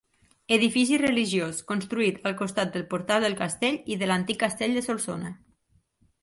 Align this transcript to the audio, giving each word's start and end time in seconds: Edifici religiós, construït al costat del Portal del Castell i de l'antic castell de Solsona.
Edifici 0.55 0.95
religiós, 1.01 1.59
construït 1.71 2.17
al 2.29 2.35
costat 2.39 2.71
del 2.77 2.87
Portal 2.95 3.27
del 3.27 3.37
Castell 3.43 3.79
i 3.97 3.99
de 4.05 4.09
l'antic 4.13 4.41
castell 4.47 4.75
de 4.81 4.85
Solsona. 4.89 5.33